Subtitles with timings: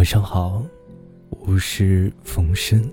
[0.00, 0.64] 晚上好，
[1.28, 2.90] 我是冯生，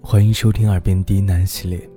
[0.00, 1.90] 欢迎收听《耳边低喃》系列。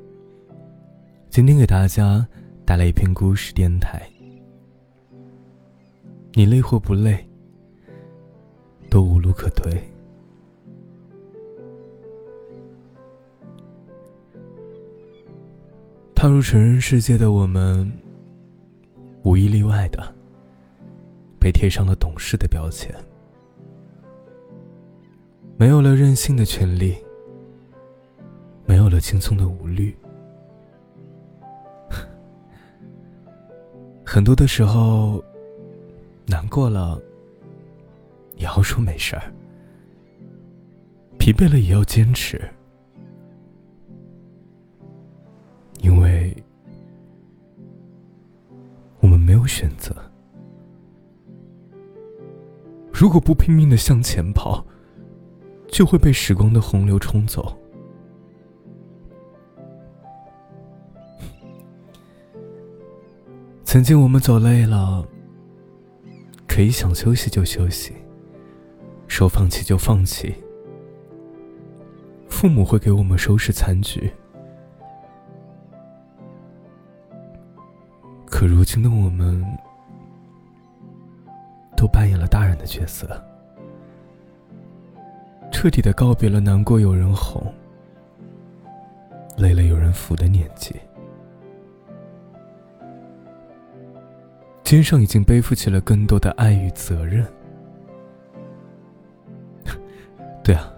[1.29, 2.27] 今天给大家
[2.65, 4.01] 带来一篇故事电台。
[6.33, 7.23] 你累或不累，
[8.89, 9.79] 都无路可退。
[16.15, 17.93] 踏入成人世界的我们，
[19.21, 20.15] 无一例外的
[21.39, 22.91] 被贴上了懂事的标签。
[25.59, 26.95] 没有了任性的权利，
[28.65, 29.93] 没有了轻松的无虑。
[34.05, 35.21] 很多的时候，
[36.25, 36.97] 难过了
[38.37, 39.33] 也要说没事儿，
[41.17, 42.41] 疲惫了也要坚持，
[45.81, 46.33] 因为
[49.01, 49.93] 我们没有选择。
[52.93, 54.65] 如果不拼命的向前跑，
[55.71, 57.55] 就会被时光的洪流冲走。
[63.63, 65.05] 曾经我们走累了，
[66.47, 67.93] 可以想休息就休息，
[69.07, 70.33] 说放弃就放弃。
[72.27, 74.11] 父母会给我们收拾残局，
[78.25, 79.45] 可如今的我们，
[81.77, 83.23] 都扮演了大人的角色。
[85.61, 87.45] 彻底的告别了难过有人哄、
[89.37, 90.73] 累了有人扶的年纪，
[94.63, 97.27] 肩上已经背负起了更多的爱与责任。
[100.41, 100.71] 对啊，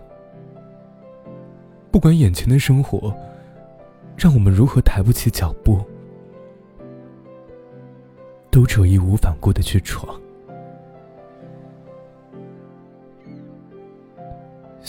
[1.91, 3.15] 不管眼前的生活
[4.17, 5.79] 让我们如何抬不起脚步，
[8.49, 10.19] 都只有义无反顾的去闯。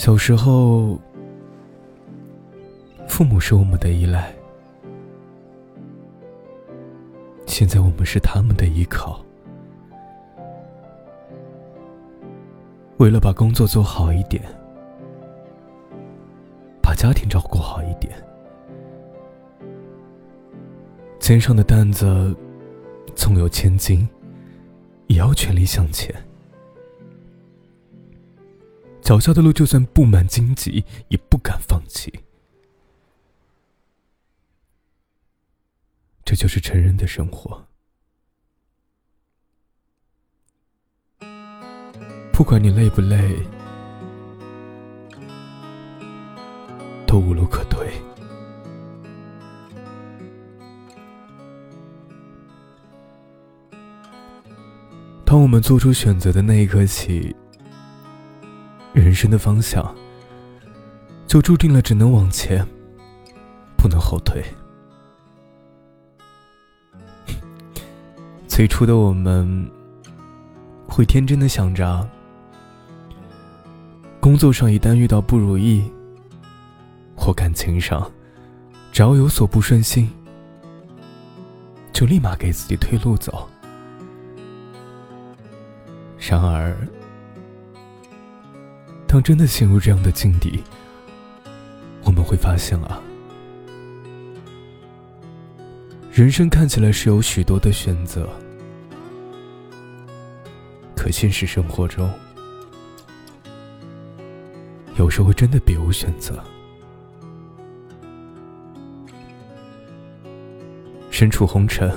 [0.05, 0.99] 小时候，
[3.07, 4.35] 父母是我们的依赖，
[7.45, 9.23] 现在我们是他们的依靠。
[12.97, 14.43] 为了把工作做好一点，
[16.81, 18.13] 把家庭照顾好一点，
[21.17, 22.35] 肩上的担子
[23.15, 24.05] 纵有千斤，
[25.07, 26.13] 也要全力向前。
[29.13, 32.11] 脚下的路就算布满荆棘，也不敢放弃。
[36.25, 37.67] 这就是成人的生活。
[42.31, 43.37] 不管你累不累，
[47.05, 47.93] 都无路可退。
[55.23, 57.35] 当我们做出选择的那一刻起。
[58.93, 59.93] 人生的方向，
[61.25, 62.65] 就注定了只能往前，
[63.75, 64.43] 不能后退。
[68.47, 69.67] 最初的我们，
[70.87, 72.07] 会天真的想着，
[74.19, 75.91] 工作上一旦遇到不如意，
[77.15, 78.09] 或感情上，
[78.91, 80.07] 只要有所不顺心，
[81.91, 83.49] 就立马给自己退路走。
[86.19, 86.77] 然而，
[89.13, 90.63] 当真的陷入这样的境地，
[92.03, 92.99] 我们会发现啊，
[96.11, 98.27] 人生看起来是有许多的选择，
[100.95, 102.11] 可现实生活中，
[104.97, 106.43] 有时候真的别无选择。
[111.11, 111.87] 身处红尘，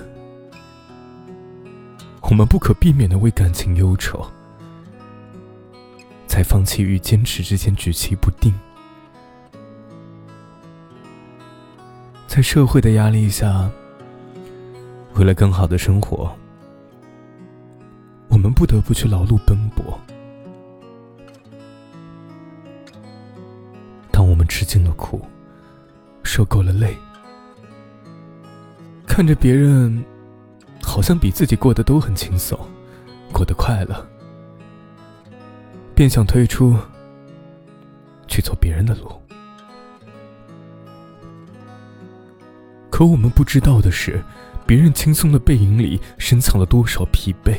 [2.20, 4.22] 我们不可避免的为感情忧愁。
[6.36, 8.52] 在放弃与坚持之间举棋不定，
[12.26, 13.70] 在社会的压力下，
[15.14, 16.30] 为了更好的生活，
[18.28, 19.98] 我们不得不去劳碌奔波。
[24.10, 25.22] 当我们吃尽了苦，
[26.22, 26.94] 受够了累，
[29.06, 30.04] 看着别人
[30.82, 32.60] 好像比自己过得都很轻松，
[33.32, 34.06] 过得快乐。
[35.96, 36.76] 便想退出，
[38.28, 39.10] 去走别人的路。
[42.90, 44.22] 可我们不知道的是，
[44.66, 47.58] 别人轻松的背影里深藏了多少疲惫。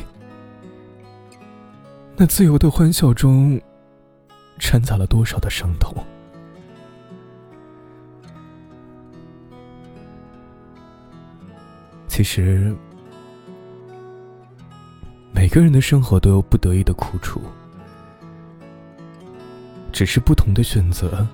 [2.16, 3.60] 那自由的欢笑中，
[4.60, 5.92] 掺杂了多少的伤痛。
[12.06, 12.72] 其实，
[15.32, 17.42] 每个人的生活都有不得已的苦楚。
[19.98, 21.26] 只是不同的选择，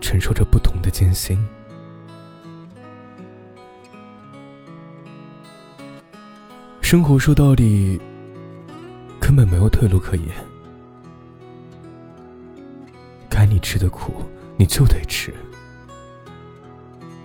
[0.00, 1.36] 承受着不同的艰辛。
[6.80, 8.00] 生活说到底，
[9.20, 10.28] 根本没有退路可言。
[13.28, 14.22] 该你吃的苦，
[14.56, 15.32] 你就得吃；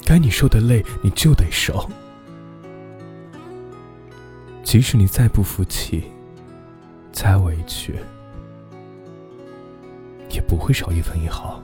[0.07, 1.87] 该你受的累，你就得受。
[4.63, 6.05] 即使你再不服气，
[7.11, 7.93] 再委屈，
[10.29, 11.61] 也不会少一分一毫。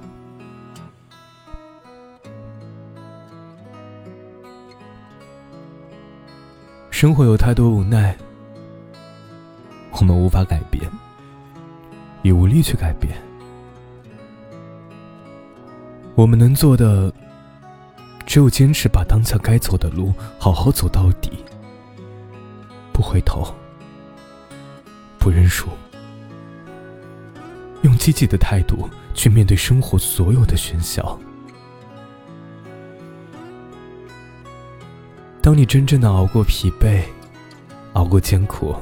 [6.90, 8.18] 生活有太多无奈，
[9.92, 10.90] 我们无法改变，
[12.24, 13.14] 也无力去改变。
[16.16, 17.14] 我们能做的，
[18.26, 21.32] 只有坚持把当下该走的路好好走到底。
[22.94, 23.54] 不回头，
[25.20, 25.68] 不认输，
[27.86, 31.18] 用积极的态度去面对生活所有的喧嚣。
[35.40, 37.04] 当你真正的熬过疲惫，
[37.94, 38.76] 熬过艰苦，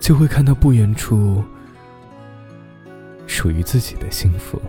[0.00, 1.44] 就会看到不远处
[3.26, 4.60] 属于自己的幸福。